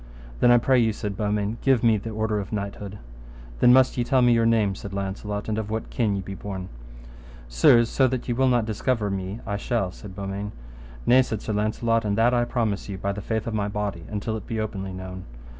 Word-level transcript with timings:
Then, 0.39 0.49
I 0.49 0.57
pray 0.57 0.79
you, 0.79 0.93
said 0.93 1.15
Beaumains, 1.15 1.57
give 1.61 1.83
me 1.83 1.95
the 1.95 2.09
order 2.09 2.39
of 2.39 2.51
knighthood. 2.51 2.97
Then 3.59 3.71
must 3.71 3.95
ye 3.99 4.03
tell 4.03 4.23
me 4.23 4.33
your 4.33 4.47
name, 4.47 4.73
said 4.73 4.93
Launcelot, 4.93 5.47
and 5.47 5.59
of 5.59 5.69
what 5.69 5.91
kin 5.91 6.15
ye 6.15 6.23
be 6.23 6.33
born. 6.33 6.69
Sir, 7.47 7.85
so 7.85 8.07
that 8.07 8.27
ye 8.27 8.33
will 8.33 8.47
not 8.47 8.65
discover 8.65 9.11
me 9.11 9.41
I 9.45 9.57
shall, 9.57 9.91
said 9.91 10.15
Beaumains. 10.15 10.53
Nay, 11.05 11.21
said 11.21 11.43
Sir 11.43 11.53
Launcelot, 11.53 12.03
and 12.03 12.17
that 12.17 12.33
I 12.33 12.45
promise 12.45 12.89
you 12.89 12.97
by 12.97 13.11
the 13.11 13.21
faith 13.21 13.45
of 13.45 13.53
my 13.53 13.67
body, 13.67 14.03
until 14.09 14.35
it 14.37 14.47
be 14.47 14.59
openly 14.59 14.91
known. 14.91 15.23